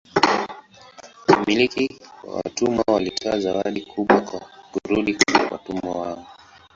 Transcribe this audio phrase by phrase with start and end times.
[1.27, 4.39] Wamiliki wa watumwa walitoa zawadi kubwa kwa
[4.71, 6.25] kurudi kwa watumwa wao.